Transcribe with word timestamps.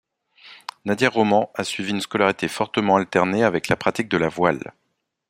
Nadia 0.83 1.11
Roman 1.11 1.51
a 1.53 1.63
suivi 1.63 1.91
une 1.91 2.01
scolarité 2.01 2.47
fortement 2.47 2.95
alternée 2.95 3.43
avec 3.43 3.67
la 3.67 3.75
pratique 3.75 4.09
de 4.09 4.17
la 4.17 4.29
voile. 4.29 4.73